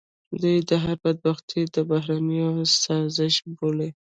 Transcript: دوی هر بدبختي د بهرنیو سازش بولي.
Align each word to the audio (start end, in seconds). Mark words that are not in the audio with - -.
دوی 0.41 0.57
هر 0.83 0.89
بدبختي 1.03 1.61
د 1.73 1.75
بهرنیو 1.89 2.51
سازش 2.83 3.35
بولي. 3.57 3.89